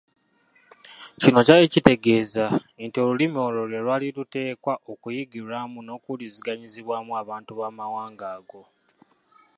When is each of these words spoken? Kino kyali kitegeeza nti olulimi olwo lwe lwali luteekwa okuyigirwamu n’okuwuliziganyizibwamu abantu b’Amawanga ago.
Kino 1.21 1.39
kyali 1.45 1.65
kitegeeza 1.73 2.45
nti 2.85 2.97
olulimi 3.03 3.37
olwo 3.45 3.61
lwe 3.69 3.79
lwali 3.85 4.07
luteekwa 4.17 4.73
okuyigirwamu 4.91 5.77
n’okuwuliziganyizibwamu 5.81 7.11
abantu 7.21 7.51
b’Amawanga 7.59 8.25
ago. 8.37 8.61